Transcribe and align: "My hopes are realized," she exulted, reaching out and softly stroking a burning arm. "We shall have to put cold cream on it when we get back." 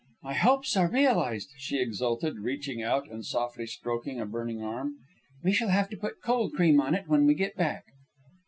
"My 0.23 0.33
hopes 0.33 0.75
are 0.77 0.89
realized," 0.89 1.49
she 1.57 1.79
exulted, 1.79 2.39
reaching 2.39 2.81
out 2.81 3.07
and 3.07 3.23
softly 3.23 3.67
stroking 3.67 4.19
a 4.19 4.25
burning 4.25 4.63
arm. 4.63 4.95
"We 5.43 5.53
shall 5.53 5.69
have 5.69 5.91
to 5.91 5.95
put 5.95 6.23
cold 6.23 6.53
cream 6.53 6.81
on 6.81 6.95
it 6.95 7.07
when 7.07 7.27
we 7.27 7.35
get 7.35 7.55
back." 7.55 7.83